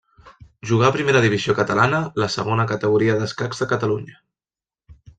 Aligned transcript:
Jugà 0.69 0.87
a 0.87 0.95
primera 0.95 1.21
divisió 1.25 1.55
catalana, 1.59 2.01
la 2.23 2.31
segona 2.39 2.67
categoria 2.75 3.19
d'escacs 3.21 3.65
de 3.65 3.71
Catalunya. 3.75 4.21